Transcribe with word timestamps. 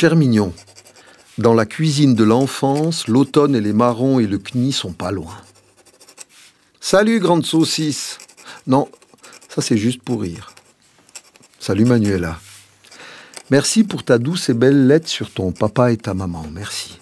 Cher 0.00 0.16
mignon, 0.16 0.54
dans 1.36 1.52
la 1.52 1.66
cuisine 1.66 2.14
de 2.14 2.24
l'enfance, 2.24 3.06
l'automne 3.06 3.54
et 3.54 3.60
les 3.60 3.74
marrons 3.74 4.18
et 4.18 4.26
le 4.26 4.38
kni 4.38 4.72
sont 4.72 4.94
pas 4.94 5.10
loin. 5.10 5.36
Salut, 6.80 7.20
grande 7.20 7.44
saucisse. 7.44 8.16
Non, 8.66 8.88
ça 9.50 9.60
c'est 9.60 9.76
juste 9.76 10.02
pour 10.02 10.22
rire. 10.22 10.54
Salut 11.58 11.84
Manuela. 11.84 12.40
Merci 13.50 13.84
pour 13.84 14.02
ta 14.02 14.16
douce 14.16 14.48
et 14.48 14.54
belle 14.54 14.86
lettre 14.86 15.06
sur 15.06 15.30
ton 15.30 15.52
papa 15.52 15.92
et 15.92 15.98
ta 15.98 16.14
maman. 16.14 16.46
Merci. 16.50 16.98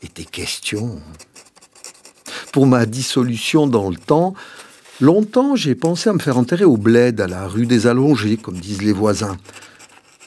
Et 0.00 0.06
tes 0.06 0.26
questions. 0.26 1.02
Pour 2.52 2.68
ma 2.68 2.86
dissolution 2.86 3.66
dans 3.66 3.90
le 3.90 3.96
temps, 3.96 4.34
longtemps 5.00 5.56
j'ai 5.56 5.74
pensé 5.74 6.08
à 6.08 6.12
me 6.12 6.20
faire 6.20 6.38
enterrer 6.38 6.66
au 6.66 6.76
bled, 6.76 7.20
à 7.20 7.26
la 7.26 7.48
rue 7.48 7.66
des 7.66 7.88
Allongés, 7.88 8.36
comme 8.36 8.60
disent 8.60 8.82
les 8.82 8.92
voisins. 8.92 9.36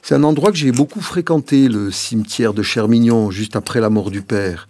C'est 0.07 0.15
un 0.15 0.23
endroit 0.23 0.51
que 0.51 0.57
j'ai 0.57 0.71
beaucoup 0.71 1.01
fréquenté, 1.01 1.67
le 1.67 1.91
cimetière 1.91 2.53
de 2.53 2.63
Chermignon, 2.63 3.29
juste 3.29 3.57
après 3.57 3.81
la 3.81 3.89
mort 3.89 4.09
du 4.09 4.21
père. 4.21 4.69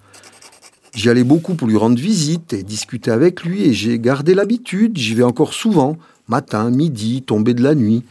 J'y 0.95 1.11
allais 1.11 1.23
beaucoup 1.23 1.53
pour 1.53 1.67
lui 1.67 1.77
rendre 1.77 1.99
visite 1.99 2.53
et 2.53 2.63
discuter 2.63 3.11
avec 3.11 3.43
lui, 3.43 3.61
et 3.61 3.71
j'ai 3.71 3.99
gardé 3.99 4.33
l'habitude, 4.33 4.97
j'y 4.97 5.13
vais 5.13 5.21
encore 5.21 5.53
souvent, 5.53 5.95
matin, 6.27 6.71
midi, 6.71 7.21
tombé 7.21 7.53
de 7.53 7.61
la 7.61 7.75
nuit 7.75 8.03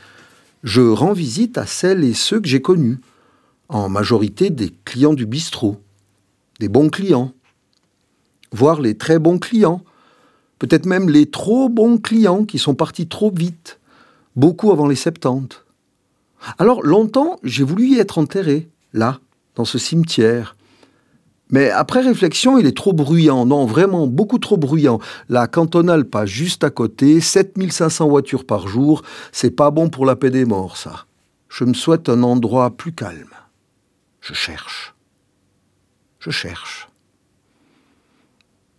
je 0.63 0.83
rends 0.83 1.15
visite 1.15 1.59
à 1.59 1.67
celles 1.67 2.05
et 2.05 2.15
ceux 2.15 2.41
que 2.41 2.47
j'ai 2.47 2.63
connus, 2.63 3.01
en 3.69 3.89
majorité 3.89 4.51
des 4.51 4.73
clients 4.85 5.15
du 5.15 5.27
bistrot, 5.27 5.81
des 6.61 6.69
bons 6.69 6.91
clients, 6.91 7.33
voire 8.53 8.81
les 8.81 8.97
très 8.97 9.19
bons 9.19 9.41
clients, 9.41 9.83
peut-être 10.61 10.87
même 10.87 11.11
les 11.11 11.27
trop 11.27 11.69
bons 11.69 11.99
clients 11.99 12.45
qui 12.45 12.61
sont 12.61 12.77
partis 12.77 13.09
trop 13.09 13.33
vite, 13.33 13.81
beaucoup 14.37 14.71
avant 14.71 14.87
les 14.87 14.95
70. 14.95 15.66
Alors 16.59 16.83
longtemps, 16.83 17.39
j'ai 17.43 17.65
voulu 17.65 17.87
y 17.89 17.99
être 17.99 18.19
enterré, 18.19 18.69
là, 18.93 19.21
dans 19.55 19.65
ce 19.65 19.79
cimetière, 19.79 20.57
mais 21.51 21.71
après 21.71 22.01
réflexion, 22.01 22.59
il 22.59 22.67
est 22.67 22.77
trop 22.77 22.93
bruyant. 22.93 23.47
Non, 23.47 23.67
vraiment 23.67 24.07
beaucoup 24.07 24.39
trop 24.39 24.57
bruyant. 24.57 24.99
La 25.29 25.47
cantonale 25.47 26.05
passe 26.05 26.29
juste 26.29 26.65
à 26.65 26.71
côté, 26.71 27.21
7500 27.21 28.09
voitures 28.09 28.45
par 28.45 28.67
jour. 28.67 29.03
C'est 29.31 29.53
pas 29.53 29.71
bon 29.71 29.89
pour 29.89 30.07
la 30.07 30.17
paix 30.17 30.31
des 30.31 30.45
morts, 30.45 30.77
ça. 30.77 31.07
Je 31.49 31.65
me 31.65 31.75
souhaite 31.75 32.09
un 32.09 32.23
endroit 32.23 32.77
plus 32.77 32.93
calme. 32.93 33.31
Je 34.21 34.35
cherche. 34.35 34.95
Je 36.19 36.31
cherche. 36.31 36.89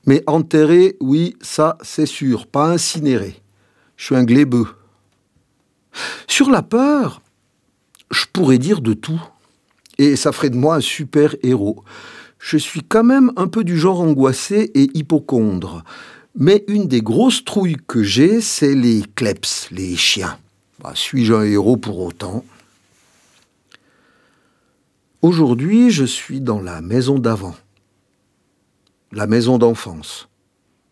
Mais 0.05 0.23
enterré, 0.28 0.97
oui, 1.00 1.38
ça 1.41 1.78
c'est 1.81 2.05
sûr, 2.05 2.47
pas 2.47 2.69
incinéré. 2.69 3.41
Je 3.95 4.05
suis 4.05 4.16
un 4.16 4.25
glébeux. 4.25 4.67
Sur 6.28 6.50
la 6.50 6.61
peur, 6.61 7.22
je 8.11 8.25
pourrais 8.31 8.58
dire 8.58 8.81
de 8.81 8.94
tout. 8.94 9.22
Et 9.97 10.16
ça 10.16 10.31
ferait 10.31 10.50
de 10.50 10.58
moi 10.58 10.75
un 10.75 10.81
super 10.81 11.36
héros 11.44 11.83
je 12.39 12.58
suis 12.58 12.81
quand 12.81 13.03
même 13.03 13.31
un 13.36 13.47
peu 13.47 13.63
du 13.63 13.77
genre 13.77 14.02
angoissé 14.02 14.72
et 14.73 14.89
hypochondre. 14.94 15.83
Mais 16.35 16.63
une 16.67 16.88
des 16.88 17.02
grosses 17.02 17.44
trouilles 17.44 17.78
que 17.88 18.03
j'ai, 18.03 18.41
c'est 18.41 18.75
les 18.75 19.03
kleps, 19.16 19.69
les 19.72 19.95
chiens. 19.95 20.38
Bah, 20.83 20.91
suis-je 20.94 21.33
un 21.33 21.44
héros 21.44 21.78
pour 21.78 22.00
autant? 22.00 22.45
Aujourd'hui, 25.23 25.89
je 25.89 26.05
suis 26.05 26.39
dans 26.39 26.61
la 26.61 26.81
maison 26.81 27.17
d'avant, 27.17 27.55
la 29.11 29.25
maison 29.25 29.58
d'enfance, 29.58 30.30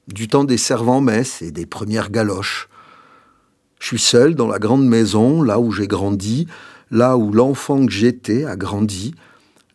du 0.07 0.27
temps 0.27 0.45
des 0.45 0.57
servants-messes 0.57 1.43
et 1.43 1.51
des 1.51 1.67
premières 1.67 2.09
galoches. 2.09 2.67
Je 3.79 3.85
suis 3.85 3.99
seul 3.99 4.33
dans 4.33 4.47
la 4.47 4.57
grande 4.57 4.85
maison, 4.87 5.43
là 5.43 5.59
où 5.59 5.71
j'ai 5.71 5.87
grandi, 5.87 6.47
là 6.91 7.17
où 7.17 7.31
l'enfant 7.31 7.85
que 7.85 7.91
j'étais 7.91 8.45
a 8.45 8.55
grandi, 8.55 9.13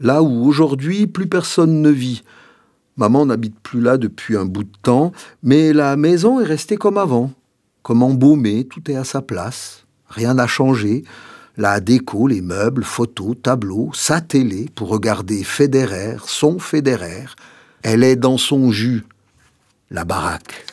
là 0.00 0.22
où 0.22 0.46
aujourd'hui 0.46 1.06
plus 1.06 1.26
personne 1.26 1.82
ne 1.82 1.90
vit. 1.90 2.22
Maman 2.96 3.26
n'habite 3.26 3.58
plus 3.60 3.80
là 3.80 3.96
depuis 3.96 4.36
un 4.36 4.44
bout 4.44 4.64
de 4.64 4.76
temps, 4.82 5.12
mais 5.42 5.72
la 5.72 5.96
maison 5.96 6.40
est 6.40 6.44
restée 6.44 6.76
comme 6.76 6.98
avant, 6.98 7.32
comme 7.82 8.02
embaumée, 8.02 8.64
tout 8.64 8.90
est 8.90 8.96
à 8.96 9.04
sa 9.04 9.22
place, 9.22 9.84
rien 10.08 10.34
n'a 10.34 10.46
changé. 10.46 11.04
La 11.56 11.80
déco, 11.80 12.26
les 12.26 12.40
meubles, 12.40 12.84
photos, 12.84 13.36
tableaux, 13.42 13.90
sa 13.92 14.20
télé 14.20 14.70
pour 14.74 14.88
regarder 14.88 15.44
Federer, 15.44 16.16
son 16.24 16.58
Federer. 16.58 17.26
Elle 17.82 18.02
est 18.02 18.16
dans 18.16 18.38
son 18.38 18.70
jus, 18.70 19.04
la 19.90 20.04
baraque. 20.04 20.64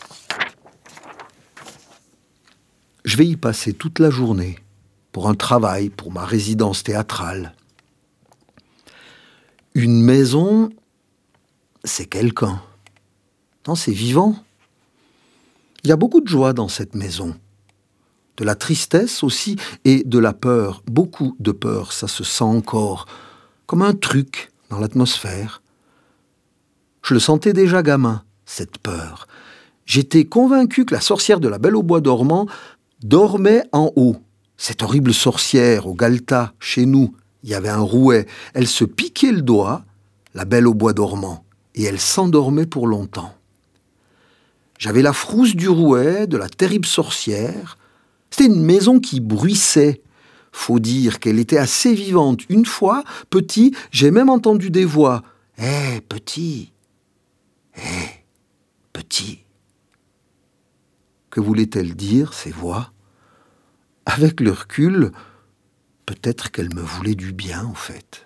Je 3.04 3.18
vais 3.18 3.26
y 3.26 3.38
passer 3.38 3.74
toute 3.74 4.00
la 4.00 4.10
journée, 4.10 4.60
pour 5.18 5.30
un 5.30 5.34
travail, 5.34 5.90
pour 5.90 6.12
ma 6.12 6.24
résidence 6.26 6.84
théâtrale. 6.84 7.56
Une 9.74 10.00
maison, 10.00 10.70
c'est 11.84 12.06
quelqu'un. 12.06 12.62
Non, 13.68 13.74
c'est 13.74 13.92
vivant. 13.92 14.36
Il 15.84 15.90
y 15.90 15.92
a 15.92 15.96
beaucoup 15.96 16.22
de 16.22 16.28
joie 16.28 16.54
dans 16.54 16.68
cette 16.68 16.94
maison. 16.94 17.36
De 18.38 18.44
la 18.44 18.54
tristesse 18.54 19.24
aussi 19.24 19.56
et 19.86 20.04
de 20.04 20.20
la 20.20 20.34
peur. 20.34 20.84
Beaucoup 20.86 21.36
de 21.40 21.52
peur, 21.52 21.94
ça 21.94 22.08
se 22.08 22.24
sent 22.24 22.44
encore. 22.44 23.08
Comme 23.66 23.82
un 23.82 23.96
truc 23.96 24.52
dans 24.70 24.78
l'atmosphère. 24.78 25.64
Je 27.02 27.16
le 27.16 27.20
sentais 27.20 27.54
déjà 27.54 27.82
gamin, 27.82 28.24
cette 28.46 28.78
peur. 28.78 29.28
J'étais 29.88 30.26
convaincu 30.26 30.86
que 30.86 30.94
la 30.94 31.02
sorcière 31.02 31.40
de 31.40 31.48
la 31.48 31.58
Belle 31.58 31.76
au 31.76 31.82
Bois 31.82 32.02
dormant 32.02 32.46
dormait 33.02 33.64
en 33.72 33.92
haut. 33.96 34.18
Cette 34.58 34.82
horrible 34.82 35.14
sorcière 35.14 35.88
au 35.88 35.94
Galta, 35.94 36.54
chez 36.60 36.86
nous, 36.86 37.16
il 37.44 37.52
y 37.52 37.54
avait 37.54 37.70
un 37.70 37.80
rouet. 37.80 38.26
Elle 38.54 38.68
se 38.68 38.84
piquait 38.84 39.32
le 39.32 39.44
doigt, 39.44 39.86
la 40.34 40.46
belle 40.46 40.68
au 40.68 40.74
bois 40.74 40.94
dormant, 40.94 41.46
et 41.76 41.84
elle 41.84 42.00
s'endormait 42.00 42.66
pour 42.66 42.88
longtemps. 42.88 43.34
J'avais 44.80 45.02
la 45.02 45.14
frousse 45.14 45.56
du 45.56 45.70
rouet, 45.70 46.28
de 46.28 46.38
la 46.38 46.50
terrible 46.50 46.88
sorcière. 46.88 47.78
C'était 48.30 48.46
une 48.46 48.64
maison 48.64 49.00
qui 49.00 49.20
bruissait. 49.20 50.02
Faut 50.52 50.80
dire 50.80 51.20
qu'elle 51.20 51.40
était 51.40 51.58
assez 51.58 51.94
vivante. 51.94 52.42
Une 52.50 52.66
fois, 52.66 53.04
petit, 53.30 53.76
j'ai 53.92 54.12
même 54.12 54.30
entendu 54.30 54.70
des 54.70 54.86
voix. 54.86 55.24
Hé, 55.58 56.02
petit 56.02 56.72
Hé, 57.76 58.24
petit 58.92 59.40
Que 61.30 61.40
voulait-elle 61.40 61.96
dire, 61.96 62.34
ces 62.34 62.52
voix? 62.52 62.92
Avec 64.08 64.40
le 64.40 64.52
recul, 64.52 65.12
Peut-être 66.08 66.52
qu'elle 66.52 66.74
me 66.74 66.82
voulait 66.82 67.16
du 67.16 67.34
bien, 67.34 67.66
en 67.66 67.74
fait. 67.74 68.26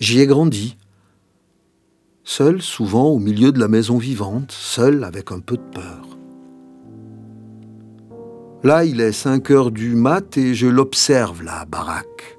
J'y 0.00 0.20
ai 0.20 0.26
grandi. 0.26 0.76
Seul, 2.24 2.60
souvent, 2.60 3.06
au 3.06 3.18
milieu 3.18 3.52
de 3.52 3.58
la 3.58 3.68
maison 3.68 3.96
vivante, 3.96 4.52
seul, 4.52 5.02
avec 5.02 5.32
un 5.32 5.40
peu 5.40 5.56
de 5.56 5.62
peur. 5.62 6.18
Là, 8.62 8.84
il 8.84 9.00
est 9.00 9.12
5 9.12 9.50
heures 9.50 9.70
du 9.70 9.94
mat 9.94 10.36
et 10.36 10.54
je 10.54 10.66
l'observe, 10.66 11.42
la 11.42 11.64
baraque. 11.64 12.36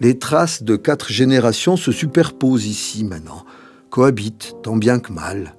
Les 0.00 0.18
traces 0.18 0.64
de 0.64 0.74
quatre 0.74 1.12
générations 1.12 1.76
se 1.76 1.92
superposent 1.92 2.66
ici 2.66 3.04
maintenant, 3.04 3.44
cohabitent 3.90 4.56
tant 4.64 4.76
bien 4.76 4.98
que 4.98 5.12
mal. 5.12 5.54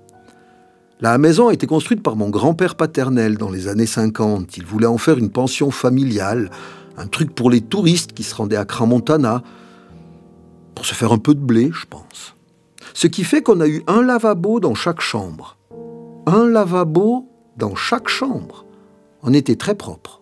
La 1.01 1.17
maison 1.17 1.47
a 1.47 1.53
été 1.53 1.65
construite 1.65 2.03
par 2.03 2.17
mon 2.17 2.29
grand-père 2.29 2.75
paternel 2.75 3.37
dans 3.37 3.49
les 3.49 3.69
années 3.69 3.85
50. 3.85 4.57
Il 4.57 4.65
voulait 4.65 4.85
en 4.85 4.97
faire 4.97 5.17
une 5.17 5.29
pension 5.29 5.71
familiale, 5.71 6.51
un 6.97 7.07
truc 7.07 7.33
pour 7.33 7.49
les 7.49 7.61
touristes 7.61 8.11
qui 8.11 8.23
se 8.23 8.35
rendaient 8.35 8.57
à 8.57 8.65
Cramontana, 8.65 9.41
pour 10.75 10.85
se 10.85 10.93
faire 10.93 11.13
un 11.13 11.17
peu 11.17 11.33
de 11.33 11.39
blé, 11.39 11.71
je 11.73 11.85
pense. 11.85 12.35
Ce 12.93 13.07
qui 13.07 13.23
fait 13.23 13.41
qu'on 13.41 13.61
a 13.61 13.67
eu 13.67 13.81
un 13.87 14.01
lavabo 14.01 14.59
dans 14.59 14.75
chaque 14.75 14.99
chambre. 14.99 15.55
Un 16.25 16.49
lavabo 16.49 17.29
dans 17.55 17.75
chaque 17.75 18.09
chambre. 18.09 18.65
On 19.23 19.33
était 19.33 19.55
très 19.55 19.75
propre. 19.75 20.19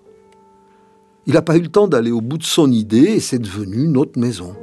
Il 1.26 1.34
n'a 1.34 1.42
pas 1.42 1.58
eu 1.58 1.62
le 1.62 1.70
temps 1.70 1.88
d'aller 1.88 2.12
au 2.12 2.22
bout 2.22 2.38
de 2.38 2.44
son 2.44 2.72
idée 2.72 3.14
et 3.16 3.20
c'est 3.20 3.40
devenu 3.40 3.88
notre 3.88 4.20
maison. 4.20 4.56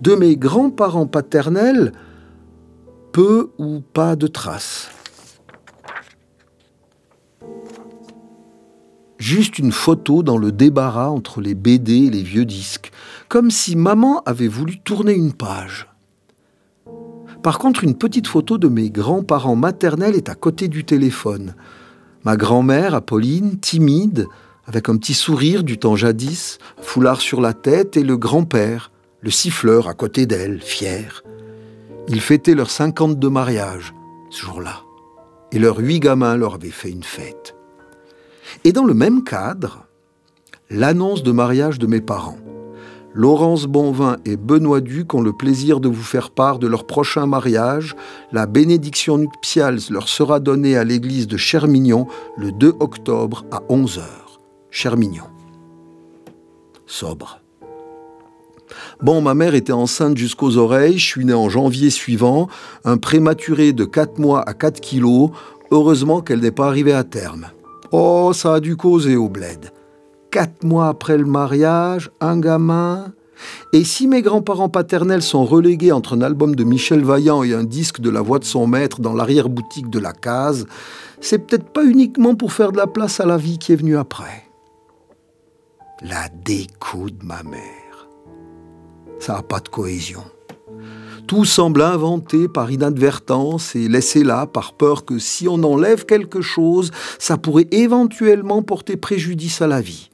De 0.00 0.14
mes 0.14 0.36
grands-parents 0.36 1.06
paternels, 1.08 1.92
peu 3.12 3.50
ou 3.58 3.80
pas 3.92 4.16
de 4.16 4.26
traces. 4.26 4.90
Juste 9.18 9.58
une 9.58 9.70
photo 9.70 10.22
dans 10.22 10.38
le 10.38 10.50
débarras 10.50 11.08
entre 11.08 11.40
les 11.40 11.54
BD 11.54 12.06
et 12.06 12.10
les 12.10 12.22
vieux 12.22 12.46
disques, 12.46 12.90
comme 13.28 13.50
si 13.50 13.76
maman 13.76 14.22
avait 14.24 14.48
voulu 14.48 14.80
tourner 14.80 15.12
une 15.12 15.32
page. 15.32 15.88
Par 17.42 17.58
contre, 17.58 17.84
une 17.84 17.96
petite 17.96 18.26
photo 18.26 18.56
de 18.56 18.68
mes 18.68 18.90
grands-parents 18.90 19.56
maternels 19.56 20.16
est 20.16 20.28
à 20.28 20.34
côté 20.34 20.68
du 20.68 20.84
téléphone. 20.84 21.54
Ma 22.24 22.36
grand-mère, 22.36 22.94
Apolline, 22.94 23.58
timide, 23.58 24.26
avec 24.64 24.88
un 24.88 24.96
petit 24.96 25.14
sourire 25.14 25.64
du 25.64 25.78
temps 25.78 25.96
jadis, 25.96 26.58
foulard 26.80 27.20
sur 27.20 27.40
la 27.40 27.52
tête, 27.52 27.96
et 27.96 28.04
le 28.04 28.16
grand-père, 28.16 28.90
le 29.20 29.30
siffleur 29.30 29.86
à 29.88 29.94
côté 29.94 30.24
d'elle, 30.24 30.60
fier. 30.62 31.22
Ils 32.08 32.20
fêtaient 32.20 32.54
leurs 32.54 32.70
52 32.70 33.30
mariages 33.30 33.94
ce 34.30 34.44
jour-là. 34.44 34.82
Et 35.52 35.58
leurs 35.58 35.78
huit 35.78 36.00
gamins 36.00 36.36
leur 36.36 36.54
avaient 36.54 36.70
fait 36.70 36.90
une 36.90 37.02
fête. 37.02 37.54
Et 38.64 38.72
dans 38.72 38.84
le 38.84 38.94
même 38.94 39.22
cadre, 39.22 39.86
l'annonce 40.70 41.22
de 41.22 41.32
mariage 41.32 41.78
de 41.78 41.86
mes 41.86 42.00
parents. 42.00 42.38
Laurence 43.14 43.66
Bonvin 43.66 44.16
et 44.24 44.36
Benoît 44.38 44.80
Duc 44.80 45.12
ont 45.12 45.20
le 45.20 45.34
plaisir 45.34 45.80
de 45.80 45.88
vous 45.88 46.02
faire 46.02 46.30
part 46.30 46.58
de 46.58 46.66
leur 46.66 46.86
prochain 46.86 47.26
mariage. 47.26 47.94
La 48.32 48.46
bénédiction 48.46 49.18
nuptiale 49.18 49.78
leur 49.90 50.08
sera 50.08 50.40
donnée 50.40 50.76
à 50.76 50.84
l'église 50.84 51.26
de 51.26 51.36
Chermignon 51.36 52.06
le 52.38 52.52
2 52.52 52.74
octobre 52.80 53.44
à 53.50 53.60
11h. 53.68 54.00
Chermignon. 54.70 55.24
Sobre. 56.86 57.41
Bon, 59.02 59.20
ma 59.20 59.34
mère 59.34 59.54
était 59.54 59.72
enceinte 59.72 60.16
jusqu'aux 60.16 60.56
oreilles, 60.56 60.98
je 60.98 61.06
suis 61.06 61.24
né 61.24 61.34
en 61.34 61.48
janvier 61.48 61.90
suivant, 61.90 62.48
un 62.84 62.96
prématuré 62.96 63.72
de 63.72 63.84
4 63.84 64.18
mois 64.18 64.42
à 64.48 64.54
4 64.54 64.80
kilos, 64.80 65.30
heureusement 65.70 66.20
qu'elle 66.20 66.40
n'est 66.40 66.50
pas 66.50 66.66
arrivée 66.66 66.92
à 66.92 67.04
terme. 67.04 67.46
Oh, 67.90 68.32
ça 68.34 68.54
a 68.54 68.60
dû 68.60 68.76
causer 68.76 69.16
au 69.16 69.28
bled 69.28 69.72
quatre 70.32 70.64
mois 70.64 70.88
après 70.88 71.16
le 71.16 71.26
mariage, 71.26 72.10
un 72.20 72.40
gamin. 72.40 73.12
Et 73.72 73.84
si 73.84 74.08
mes 74.08 74.22
grands-parents 74.22 74.70
paternels 74.70 75.22
sont 75.22 75.44
relégués 75.44 75.92
entre 75.92 76.16
un 76.16 76.22
album 76.22 76.56
de 76.56 76.64
Michel 76.64 77.04
Vaillant 77.04 77.42
et 77.42 77.54
un 77.54 77.64
disque 77.64 78.00
de 78.00 78.10
la 78.10 78.22
voix 78.22 78.38
de 78.38 78.44
son 78.44 78.66
maître 78.66 79.00
dans 79.00 79.14
l'arrière-boutique 79.14 79.90
de 79.90 79.98
la 79.98 80.12
case, 80.12 80.66
c'est 81.20 81.38
peut-être 81.38 81.70
pas 81.70 81.84
uniquement 81.84 82.34
pour 82.34 82.52
faire 82.52 82.72
de 82.72 82.78
la 82.78 82.86
place 82.86 83.20
à 83.20 83.26
la 83.26 83.36
vie 83.36 83.58
qui 83.58 83.72
est 83.72 83.76
venue 83.76 83.98
après. 83.98 84.48
La 86.00 86.28
déco 86.44 87.10
de 87.10 87.24
ma 87.24 87.42
mère. 87.42 87.81
Ça 89.22 89.34
n'a 89.34 89.42
pas 89.42 89.60
de 89.60 89.68
cohésion. 89.68 90.24
Tout 91.28 91.44
semble 91.44 91.82
inventé 91.82 92.48
par 92.48 92.72
inadvertance 92.72 93.76
et 93.76 93.86
laissé 93.86 94.24
là 94.24 94.46
par 94.48 94.72
peur 94.72 95.04
que 95.04 95.20
si 95.20 95.46
on 95.46 95.62
enlève 95.62 96.06
quelque 96.06 96.40
chose, 96.40 96.90
ça 97.20 97.36
pourrait 97.36 97.68
éventuellement 97.70 98.62
porter 98.62 98.96
préjudice 98.96 99.62
à 99.62 99.68
la 99.68 99.80
vie. 99.80 100.10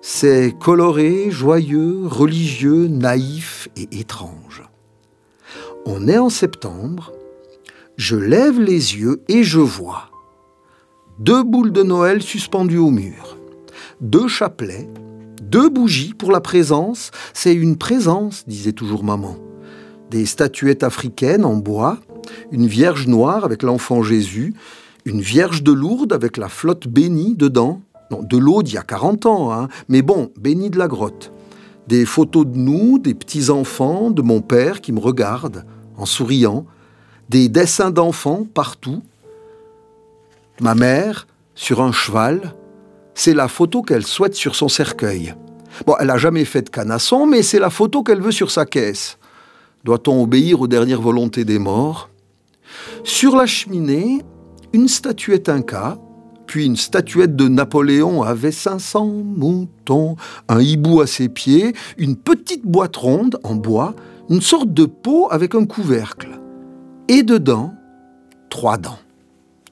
C'est 0.00 0.56
coloré, 0.58 1.30
joyeux, 1.30 2.00
religieux, 2.04 2.88
naïf 2.88 3.68
et 3.76 4.00
étrange. 4.00 4.64
On 5.84 6.08
est 6.08 6.18
en 6.18 6.28
septembre, 6.28 7.12
je 7.96 8.16
lève 8.16 8.60
les 8.60 8.96
yeux 8.96 9.22
et 9.28 9.44
je 9.44 9.60
vois 9.60 10.10
deux 11.20 11.44
boules 11.44 11.72
de 11.72 11.84
Noël 11.84 12.22
suspendues 12.22 12.76
au 12.76 12.90
mur, 12.90 13.38
deux 14.00 14.26
chapelets, 14.26 14.88
deux 15.42 15.68
bougies 15.68 16.14
pour 16.14 16.32
la 16.32 16.40
présence. 16.40 17.10
C'est 17.32 17.54
une 17.54 17.76
présence, 17.76 18.44
disait 18.46 18.72
toujours 18.72 19.04
maman. 19.04 19.36
Des 20.10 20.26
statuettes 20.26 20.82
africaines 20.82 21.44
en 21.44 21.56
bois, 21.56 21.98
une 22.52 22.66
vierge 22.66 23.06
noire 23.06 23.44
avec 23.44 23.62
l'enfant 23.62 24.02
Jésus, 24.02 24.54
une 25.04 25.20
vierge 25.20 25.62
de 25.62 25.72
Lourdes 25.72 26.12
avec 26.12 26.36
la 26.36 26.48
flotte 26.48 26.88
bénie 26.88 27.34
dedans, 27.36 27.80
non, 28.10 28.22
de 28.22 28.36
l'eau 28.36 28.62
d'il 28.62 28.74
y 28.74 28.78
a 28.78 28.82
40 28.82 29.26
ans, 29.26 29.52
hein. 29.52 29.68
mais 29.88 30.02
bon, 30.02 30.30
béni 30.38 30.70
de 30.70 30.78
la 30.78 30.88
grotte. 30.88 31.32
Des 31.88 32.04
photos 32.04 32.46
de 32.46 32.56
nous, 32.56 32.98
des 32.98 33.14
petits-enfants, 33.14 34.10
de 34.10 34.22
mon 34.22 34.40
père 34.40 34.80
qui 34.80 34.92
me 34.92 35.00
regarde 35.00 35.64
en 35.96 36.06
souriant, 36.06 36.66
des 37.28 37.48
dessins 37.48 37.90
d'enfants 37.90 38.46
partout. 38.52 39.02
Ma 40.60 40.74
mère, 40.74 41.26
sur 41.54 41.80
un 41.82 41.92
cheval, 41.92 42.54
c'est 43.16 43.34
la 43.34 43.48
photo 43.48 43.82
qu'elle 43.82 44.06
souhaite 44.06 44.34
sur 44.34 44.54
son 44.54 44.68
cercueil. 44.68 45.34
Bon, 45.86 45.94
elle 45.98 46.08
n'a 46.08 46.18
jamais 46.18 46.44
fait 46.44 46.62
de 46.62 46.68
canasson, 46.68 47.26
mais 47.26 47.42
c'est 47.42 47.58
la 47.58 47.70
photo 47.70 48.02
qu'elle 48.02 48.20
veut 48.20 48.30
sur 48.30 48.50
sa 48.50 48.66
caisse. 48.66 49.18
Doit-on 49.84 50.22
obéir 50.22 50.60
aux 50.60 50.68
dernières 50.68 51.00
volontés 51.00 51.44
des 51.44 51.58
morts? 51.58 52.10
Sur 53.04 53.34
la 53.34 53.46
cheminée, 53.46 54.22
une 54.74 54.86
statuette 54.86 55.48
inca, 55.48 55.98
puis 56.46 56.66
une 56.66 56.76
statuette 56.76 57.34
de 57.34 57.48
Napoléon 57.48 58.22
avait 58.22 58.52
500 58.52 59.06
moutons, 59.06 60.16
un 60.48 60.60
hibou 60.60 61.00
à 61.00 61.06
ses 61.06 61.30
pieds, 61.30 61.74
une 61.96 62.16
petite 62.16 62.66
boîte 62.66 62.96
ronde 62.96 63.40
en 63.44 63.54
bois, 63.54 63.94
une 64.28 64.42
sorte 64.42 64.72
de 64.74 64.84
pot 64.84 65.28
avec 65.30 65.54
un 65.54 65.64
couvercle. 65.64 66.38
Et 67.08 67.22
dedans, 67.22 67.74
trois 68.50 68.76
dents. 68.76 68.98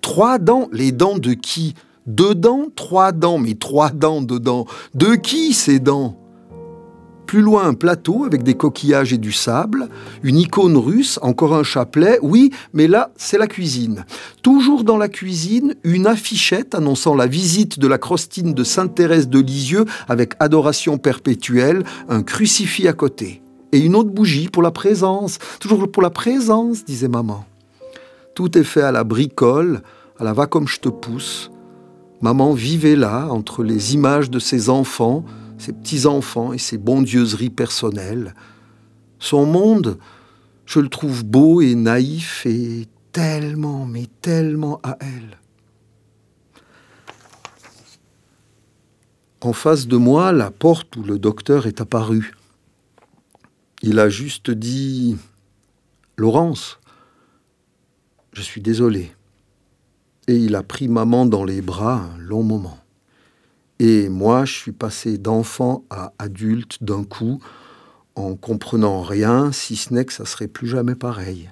Trois 0.01 0.39
dents, 0.39 0.69
les 0.73 0.93
dents 0.93 1.19
de 1.19 1.35
qui? 1.35 1.75
Deux 2.07 2.35
trois 2.77 3.13
dents, 3.13 3.39
mais 3.39 3.55
trois 3.55 3.91
dents 3.91 4.21
dedans. 4.21 4.67
De 4.95 5.15
qui 5.15 5.55
ces 5.55 5.79
dents? 5.79 6.19
Plus 7.27 7.41
loin, 7.41 7.65
un 7.65 7.73
plateau 7.73 8.25
avec 8.25 8.43
des 8.43 8.55
coquillages 8.55 9.15
et 9.15 9.19
du 9.19 9.33
sable, 9.33 9.89
une 10.23 10.37
icône 10.37 10.77
russe, 10.77 11.19
encore 11.23 11.55
un 11.55 11.63
chapelet, 11.63 12.19
oui, 12.21 12.51
mais 12.75 12.87
là, 12.87 13.11
c'est 13.17 13.39
la 13.39 13.47
cuisine. 13.47 14.05
Toujours 14.43 14.85
dans 14.85 14.99
la 14.99 15.09
cuisine, 15.09 15.75
une 15.83 16.07
affichette 16.07 16.75
annonçant 16.75 17.15
la 17.15 17.27
visite 17.27 17.79
de 17.79 17.89
la 17.89 17.97
crostine 17.97 18.53
de 18.53 18.63
Sainte-Thérèse 18.63 19.29
de 19.29 19.41
Lisieux 19.41 19.87
avec 20.07 20.35
adoration 20.39 20.99
perpétuelle, 20.99 21.85
un 22.11 22.23
crucifix 22.23 22.87
à 22.87 22.93
côté. 22.93 23.43
Et 23.73 23.79
une 23.79 23.97
autre 23.97 24.11
bougie 24.11 24.49
pour 24.49 24.63
la 24.63 24.71
présence. 24.71 25.39
Toujours 25.59 25.91
pour 25.91 26.03
la 26.03 26.11
présence, 26.11 26.85
disait 26.85 27.09
maman. 27.09 27.47
Tout 28.35 28.59
est 28.59 28.65
fait 28.65 28.83
à 28.83 28.93
la 28.93 29.03
bricole, 29.03 29.81
à 30.21 30.25
la 30.25 30.35
va 30.35 30.47
comme 30.47 30.69
je 30.69 30.79
te 30.79 30.91
pousse. 30.91 31.51
Maman 32.25 32.55
vivait 32.55 32.97
là, 32.97 33.27
entre 33.29 33.63
les 33.63 33.93
images 33.93 34.31
de 34.31 34.39
ses 34.39 34.71
enfants, 34.71 35.27
ses 35.59 35.75
petits-enfants 35.75 36.55
et 36.55 36.59
ses 36.59 36.79
bondieuseries 36.79 37.51
personnelles. 37.51 38.35
Son 39.19 39.45
monde, 39.45 39.99
je 40.65 40.81
le 40.81 40.89
trouve 40.89 41.23
beau 41.23 41.61
et 41.61 41.75
naïf 41.75 42.47
et 42.47 42.89
tellement, 43.13 43.85
mais 43.85 44.07
tellement 44.23 44.81
à 44.83 44.97
elle. 45.01 45.37
En 49.43 49.53
face 49.53 49.87
de 49.87 49.99
moi, 49.99 50.33
la 50.33 50.51
porte 50.51 50.97
où 50.97 51.03
le 51.03 51.19
docteur 51.19 51.67
est 51.67 51.83
apparu. 51.83 52.33
Il 53.83 53.99
a 53.99 54.09
juste 54.09 54.51
dit 54.51 55.19
Laurence, 56.17 56.81
je 58.33 58.41
suis 58.41 58.63
désolé. 58.63 59.13
Et 60.29 60.37
il 60.37 60.55
a 60.55 60.63
pris 60.63 60.89
maman 60.89 61.27
dans 61.27 61.45
les 61.45 61.61
bras 61.61 62.11
un 62.15 62.19
long 62.19 62.43
moment. 62.43 62.79
Et 63.79 64.09
moi, 64.09 64.45
je 64.45 64.55
suis 64.55 64.73
passé 64.73 65.19
d'enfant 65.19 65.85
à 65.91 66.13
adulte 66.19 66.83
d'un 66.83 67.05
coup, 67.05 67.43
en 68.15 68.37
comprenant 68.37 69.03
rien, 69.03 69.53
si 69.53 69.77
ce 69.77 69.93
n'est 69.93 70.05
que 70.05 70.13
ça 70.13 70.25
serait 70.25 70.49
plus 70.49 70.69
jamais 70.69 70.95
pareil. 70.95 71.51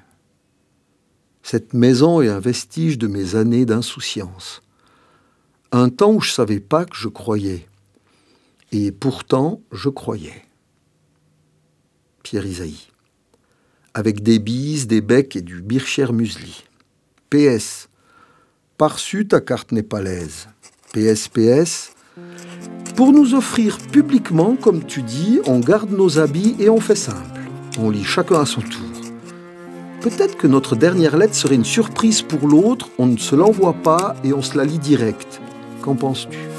Cette 1.42 1.74
maison 1.74 2.22
est 2.22 2.28
un 2.28 2.38
vestige 2.38 2.98
de 2.98 3.08
mes 3.08 3.34
années 3.34 3.66
d'insouciance. 3.66 4.62
Un 5.72 5.88
temps 5.88 6.12
où 6.12 6.20
je 6.20 6.30
savais 6.30 6.60
pas 6.60 6.84
que 6.84 6.96
je 6.96 7.08
croyais. 7.08 7.66
Et 8.70 8.92
pourtant, 8.92 9.60
je 9.72 9.88
croyais. 9.88 10.44
Pierre 12.22 12.46
Isaïe. 12.46 12.88
Avec 13.92 14.22
des 14.22 14.38
bises, 14.38 14.86
des 14.86 15.00
becs 15.00 15.36
et 15.36 15.42
du 15.42 15.60
bircher 15.60 16.12
muesli. 16.12 16.64
PS. 17.28 17.88
Parçu 18.78 19.28
ta 19.28 19.40
carte 19.40 19.70
népalaise. 19.72 20.48
PSPS. 20.92 21.92
Pour 22.96 23.12
nous 23.12 23.34
offrir 23.34 23.78
publiquement, 23.78 24.56
comme 24.56 24.84
tu 24.84 25.02
dis, 25.02 25.40
on 25.46 25.60
garde 25.60 25.90
nos 25.90 26.18
habits 26.18 26.56
et 26.58 26.68
on 26.68 26.80
fait 26.80 26.96
simple. 26.96 27.40
On 27.78 27.90
lit 27.90 28.04
chacun 28.04 28.40
à 28.40 28.46
son 28.46 28.60
tour. 28.60 28.90
Peut-être 30.00 30.36
que 30.36 30.46
notre 30.46 30.74
dernière 30.74 31.16
lettre 31.16 31.34
serait 31.34 31.54
une 31.54 31.64
surprise 31.64 32.22
pour 32.22 32.48
l'autre, 32.48 32.88
on 32.98 33.06
ne 33.06 33.16
se 33.18 33.36
l'envoie 33.36 33.74
pas 33.74 34.16
et 34.24 34.32
on 34.32 34.42
se 34.42 34.56
la 34.56 34.64
lit 34.64 34.78
direct. 34.78 35.40
Qu'en 35.82 35.94
penses-tu? 35.94 36.51